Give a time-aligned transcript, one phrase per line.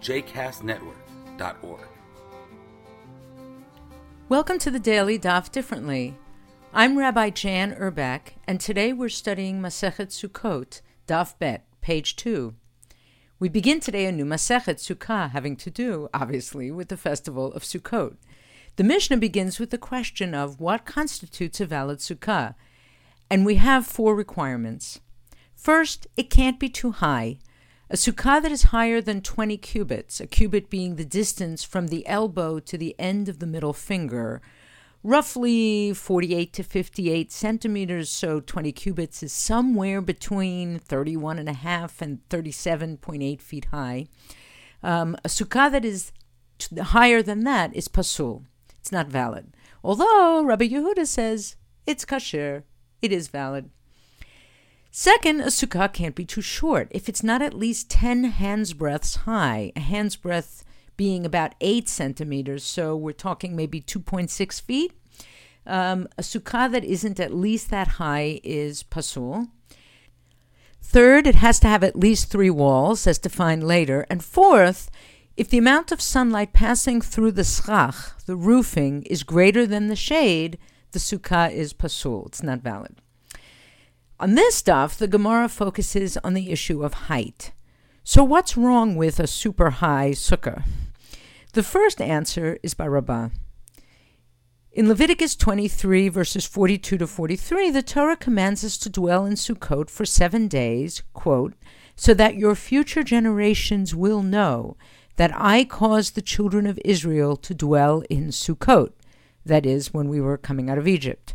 [0.00, 1.80] jcastnetwork.org.
[4.28, 6.16] Welcome to the Daily Daf Differently.
[6.72, 12.54] I'm Rabbi Jan Uhrbach, and today we're studying Masechet Sukkot, Daf Bet, page 2.
[13.38, 17.62] We begin today a new Masechet Sukkah, having to do, obviously, with the festival of
[17.62, 18.16] Sukkot.
[18.76, 22.54] The Mishnah begins with the question of what constitutes a valid Sukkah,
[23.28, 25.00] and we have four requirements.
[25.54, 27.38] First, it can't be too high.
[27.92, 32.06] A sukkah that is higher than 20 cubits, a cubit being the distance from the
[32.06, 34.40] elbow to the end of the middle finger,
[35.02, 42.00] roughly 48 to 58 centimeters, so 20 cubits is somewhere between 31 and a half
[42.00, 44.06] and 37.8 feet high.
[44.84, 46.12] Um, a sukkah that is
[46.80, 48.44] higher than that is pasul.
[48.78, 49.52] It's not valid.
[49.82, 51.56] Although Rabbi Yehuda says
[51.88, 52.62] it's kasher,
[53.02, 53.68] it is valid.
[54.92, 56.88] Second, a sukkah can't be too short.
[56.90, 60.64] If it's not at least 10 hands breadths high, a hand's breadth
[60.96, 64.92] being about 8 centimeters, so we're talking maybe 2.6 feet,
[65.64, 69.46] um, a sukkah that isn't at least that high is pasul.
[70.82, 74.06] Third, it has to have at least three walls, as defined later.
[74.10, 74.90] And fourth,
[75.36, 79.94] if the amount of sunlight passing through the schach, the roofing, is greater than the
[79.94, 80.58] shade,
[80.90, 82.26] the sukkah is pasul.
[82.26, 82.96] It's not valid.
[84.20, 87.52] On this stuff, the Gemara focuses on the issue of height.
[88.04, 90.62] So, what's wrong with a super high sukkah?
[91.54, 93.30] The first answer is by Rabbah.
[94.72, 99.88] In Leviticus 23, verses 42 to 43, the Torah commands us to dwell in Sukkot
[99.88, 101.54] for seven days, quote,
[101.96, 104.76] so that your future generations will know
[105.16, 108.92] that I caused the children of Israel to dwell in Sukkot,
[109.46, 111.34] that is, when we were coming out of Egypt.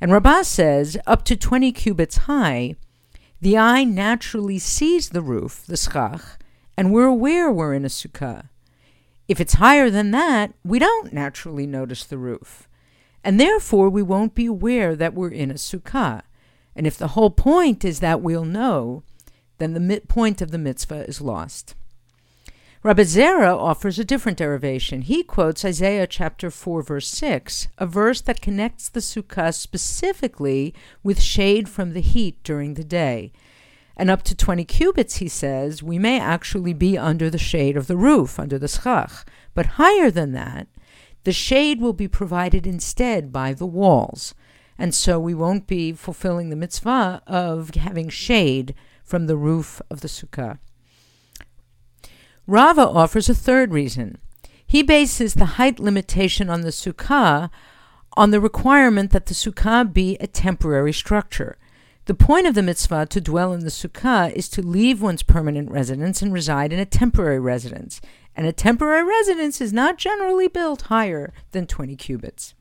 [0.00, 2.76] And Rabbah says, up to 20 cubits high,
[3.40, 6.22] the eye naturally sees the roof, the schach,
[6.76, 8.48] and we're aware we're in a sukkah.
[9.28, 12.68] If it's higher than that, we don't naturally notice the roof.
[13.22, 16.22] And therefore, we won't be aware that we're in a sukkah.
[16.76, 19.02] And if the whole point is that we'll know,
[19.58, 21.74] then the point of the mitzvah is lost.
[22.84, 25.00] Rabbi Zera offers a different derivation.
[25.00, 31.18] He quotes Isaiah chapter 4, verse 6, a verse that connects the sukkah specifically with
[31.18, 33.32] shade from the heat during the day.
[33.96, 37.86] And up to 20 cubits, he says, we may actually be under the shade of
[37.86, 39.24] the roof, under the schach.
[39.54, 40.66] But higher than that,
[41.22, 44.34] the shade will be provided instead by the walls.
[44.76, 50.02] And so we won't be fulfilling the mitzvah of having shade from the roof of
[50.02, 50.58] the sukkah.
[52.46, 54.18] Rava offers a third reason.
[54.66, 57.50] He bases the height limitation on the sukkah
[58.16, 61.56] on the requirement that the sukkah be a temporary structure.
[62.04, 65.70] The point of the mitzvah to dwell in the sukkah is to leave one's permanent
[65.70, 68.02] residence and reside in a temporary residence.
[68.36, 72.54] And a temporary residence is not generally built higher than 20 cubits.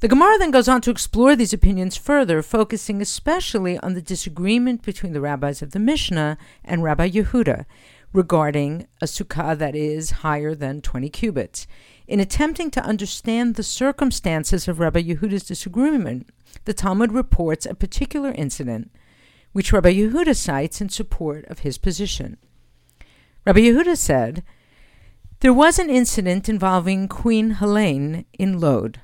[0.00, 4.82] The Gemara then goes on to explore these opinions further, focusing especially on the disagreement
[4.82, 7.64] between the rabbis of the Mishnah and Rabbi Yehuda
[8.12, 11.66] regarding a sukkah that is higher than 20 cubits.
[12.06, 16.28] In attempting to understand the circumstances of Rabbi Yehuda's disagreement,
[16.64, 18.90] the Talmud reports a particular incident
[19.52, 22.36] which Rabbi Yehuda cites in support of his position.
[23.46, 24.44] Rabbi Yehuda said,
[25.40, 29.00] There was an incident involving Queen Helene in Lod.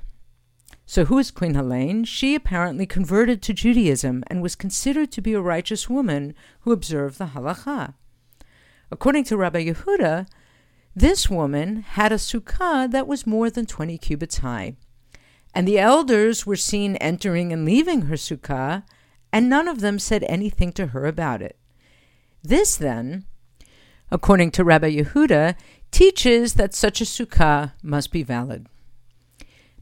[0.85, 2.03] So, who is Queen Helene?
[2.03, 7.17] She apparently converted to Judaism and was considered to be a righteous woman who observed
[7.17, 7.95] the halakha.
[8.91, 10.27] According to Rabbi Yehuda,
[10.95, 14.75] this woman had a sukkah that was more than 20 cubits high.
[15.53, 18.83] And the elders were seen entering and leaving her sukkah,
[19.31, 21.57] and none of them said anything to her about it.
[22.43, 23.25] This, then,
[24.11, 25.55] according to Rabbi Yehuda,
[25.91, 28.67] teaches that such a sukkah must be valid.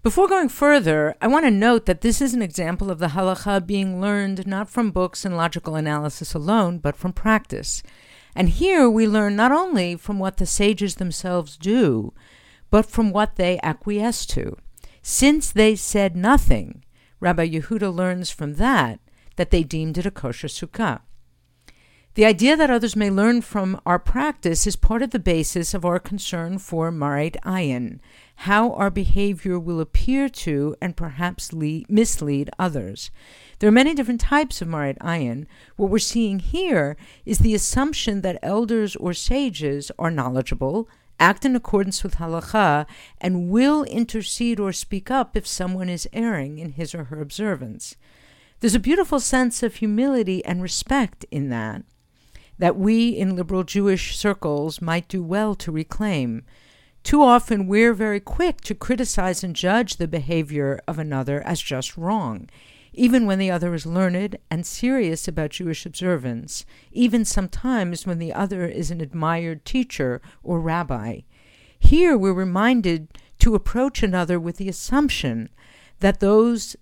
[0.02, 3.66] Before going further, I want to note that this is an example of the halacha
[3.66, 7.82] being learned not from books and logical analysis alone, but from practice.
[8.36, 12.14] And here we learn not only from what the sages themselves do,
[12.70, 14.58] but from what they acquiesce to.
[15.02, 16.84] Since they said nothing,
[17.20, 19.00] Rabbi Yehuda learns from that
[19.36, 21.02] that they deemed it a kosher sukkah.
[22.16, 25.84] The idea that others may learn from our practice is part of the basis of
[25.84, 28.00] our concern for Marit Ayin,
[28.36, 33.12] how our behavior will appear to and perhaps lead, mislead others.
[33.60, 35.46] There are many different types of Marit Ayin.
[35.76, 40.90] What we're seeing here is the assumption that elders or sages are knowledgeable,
[41.20, 42.86] act in accordance with halacha,
[43.22, 47.96] and will intercede or speak up if someone is erring in his or her observance.
[48.60, 51.84] There's a beautiful sense of humility and respect in that,
[52.58, 56.44] that we in liberal Jewish circles might do well to reclaim.
[57.04, 61.98] Too often we're very quick to criticize and judge the behavior of another as just
[61.98, 62.50] wrong,
[62.94, 68.32] even when the other is learned and serious about Jewish observance, even sometimes when the
[68.32, 71.22] other is an admired teacher or rabbi.
[71.78, 73.10] Here we're reminded
[73.40, 75.50] to approach another with the assumption
[76.00, 76.78] that those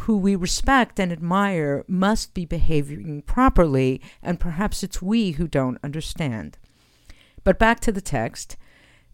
[0.00, 5.78] who we respect and admire must be behaving properly, and perhaps it's we who don't
[5.82, 6.58] understand.
[7.42, 8.56] But back to the text.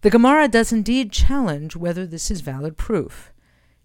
[0.05, 3.33] The Gemara does indeed challenge whether this is valid proof.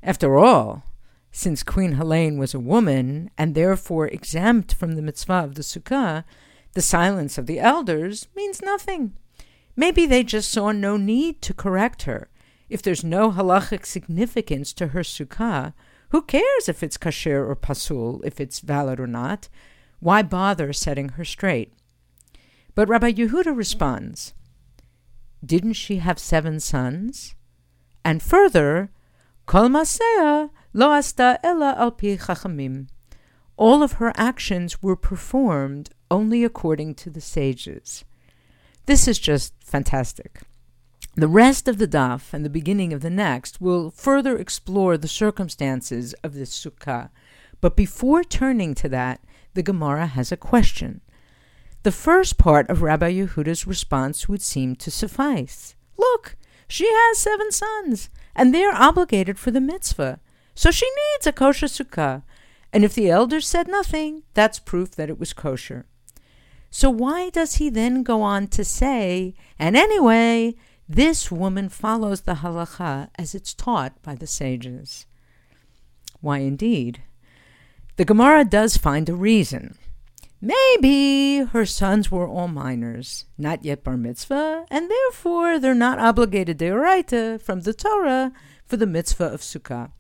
[0.04, 0.84] After all,
[1.32, 6.26] since Queen Helene was a woman and therefore exempt from the mitzvah of the sukkah,
[6.74, 9.14] the silence of the elders means nothing.
[9.78, 12.30] Maybe they just saw no need to correct her.
[12.68, 15.72] If there's no halachic significance to her sukkah,
[16.10, 19.48] who cares if it's kasher or pasul, if it's valid or not?
[20.02, 21.72] Why bother setting her straight?
[22.76, 24.34] But Rabbi Yehuda responds,
[25.46, 27.36] Didn't she have seven sons?
[28.04, 28.92] And further,
[29.46, 32.88] Kol Masea lo asta ella al pi chachamim.
[33.58, 38.06] All of her actions were performed only according to the sages.
[38.86, 40.42] This is just fantastic.
[41.16, 45.08] The rest of the daf and the beginning of the next will further explore the
[45.08, 47.10] circumstances of this sukkah.
[47.60, 49.22] But before turning to that,
[49.54, 51.02] the Gemara has a question.
[51.84, 55.76] The first part of Rabbi Yehuda's response would seem to suffice.
[55.98, 56.36] Look,
[56.68, 60.20] she has seven sons, and they are obligated for the mitzvah,
[60.54, 62.24] so she needs a kosher sukkah.
[62.74, 65.86] And if the elders said nothing, that's proof that it was kosher.
[66.70, 70.56] So why does he then go on to say, and anyway,
[70.88, 75.06] this woman follows the halacha as it's taught by the sages.
[76.20, 77.04] Why, indeed.
[77.96, 79.78] The Gemara does find a reason.
[80.42, 86.60] Maybe her sons were all minors, not yet bar mitzvah, and therefore they're not obligated
[86.60, 88.32] deoraita from the Torah
[88.66, 89.92] for the mitzvah of sukkah.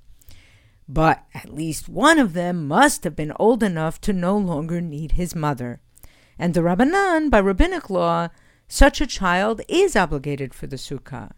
[0.87, 5.13] But at least one of them must have been old enough to no longer need
[5.13, 5.81] his mother.
[6.37, 8.29] And the Rabbanan, by rabbinic law,
[8.69, 11.31] such a child is obligated for the sukkah.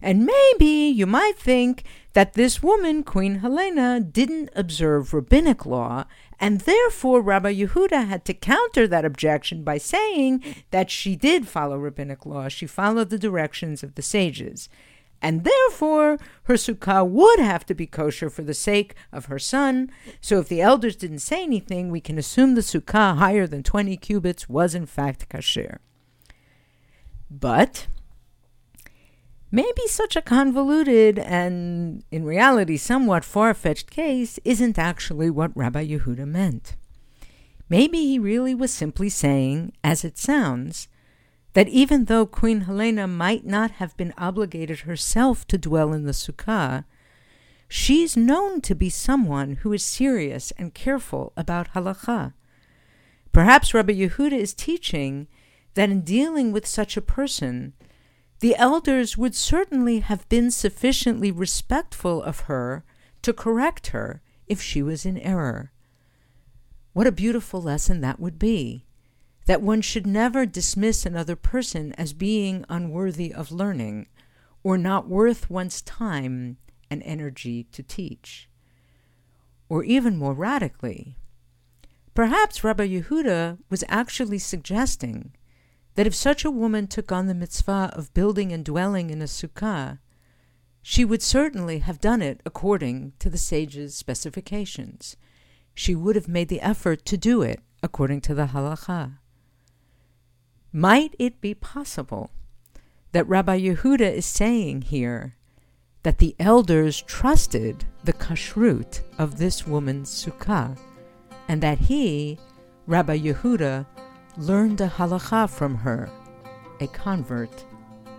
[0.00, 6.04] And maybe you might think that this woman, Queen Helena, didn't observe rabbinic law,
[6.40, 11.76] and therefore Rabbi Yehuda had to counter that objection by saying that she did follow
[11.76, 12.48] rabbinic law.
[12.48, 14.68] She followed the directions of the sages.
[15.20, 19.90] And therefore, her sukkah would have to be kosher for the sake of her son.
[20.20, 23.96] So, if the elders didn't say anything, we can assume the sukkah higher than 20
[23.96, 25.78] cubits was in fact kasher.
[27.30, 27.88] But
[29.50, 35.86] maybe such a convoluted and, in reality, somewhat far fetched case isn't actually what Rabbi
[35.86, 36.76] Yehuda meant.
[37.68, 40.88] Maybe he really was simply saying, as it sounds,
[41.52, 46.12] that even though Queen Helena might not have been obligated herself to dwell in the
[46.12, 46.84] sukkah,
[47.68, 52.32] she's known to be someone who is serious and careful about halacha.
[53.32, 55.28] Perhaps Rabbi Yehuda is teaching
[55.74, 57.74] that in dealing with such a person,
[58.40, 62.84] the elders would certainly have been sufficiently respectful of her
[63.22, 65.72] to correct her if she was in error.
[66.92, 68.84] What a beautiful lesson that would be!
[69.46, 74.06] That one should never dismiss another person as being unworthy of learning
[74.62, 76.58] or not worth one's time
[76.90, 78.48] and energy to teach.
[79.68, 81.16] Or even more radically,
[82.14, 85.32] perhaps Rabbi Yehuda was actually suggesting
[85.98, 89.24] that if such a woman took on the mitzvah of building and dwelling in a
[89.24, 89.98] sukkah,
[90.80, 95.16] she would certainly have done it according to the sage's specifications.
[95.74, 99.18] She would have made the effort to do it according to the halacha.
[100.72, 102.30] Might it be possible
[103.10, 105.34] that Rabbi Yehuda is saying here
[106.04, 110.78] that the elders trusted the kashrut of this woman's sukkah,
[111.48, 112.38] and that he,
[112.86, 113.84] Rabbi Yehuda,
[114.38, 116.08] learned a halacha from her,
[116.78, 117.64] a convert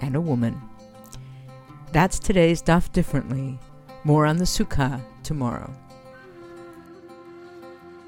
[0.01, 0.61] and a woman.
[1.93, 3.57] That's today's Daf Differently.
[4.03, 5.73] More on the Sukkah tomorrow.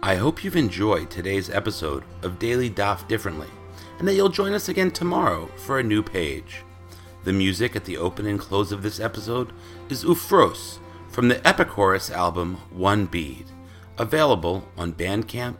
[0.03, 3.48] I hope you've enjoyed today's episode of Daily Daf Differently,
[3.98, 6.63] and that you'll join us again tomorrow for a new page.
[7.24, 9.53] The music at the open and close of this episode
[9.89, 13.46] is Ufros from the Epichorus album One Bead,
[13.98, 15.60] available on Bandcamp,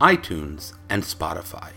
[0.00, 1.72] iTunes, and Spotify.